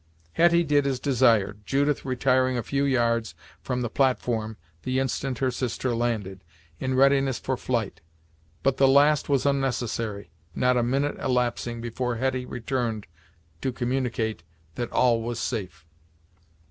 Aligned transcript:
Hetty 0.33 0.63
did 0.63 0.87
as 0.87 0.99
desired, 0.99 1.61
Judith 1.63 2.03
retiring 2.05 2.57
a 2.57 2.63
few 2.63 2.85
yards 2.85 3.35
from 3.61 3.81
the 3.81 3.87
platform 3.91 4.57
the 4.81 4.97
instant 4.97 5.37
her 5.37 5.51
sister 5.51 5.93
landed, 5.93 6.43
in 6.79 6.95
readiness 6.95 7.37
for 7.37 7.55
flight. 7.55 8.01
But 8.63 8.77
the 8.77 8.87
last 8.87 9.29
was 9.29 9.45
unnecessary, 9.45 10.31
not 10.55 10.75
a 10.75 10.81
minute 10.81 11.19
elapsing 11.19 11.81
before 11.81 12.15
Hetty 12.15 12.47
returned 12.47 13.05
to 13.61 13.71
communicate 13.71 14.41
that 14.73 14.91
all 14.91 15.21
was 15.21 15.37
safe. 15.39 15.85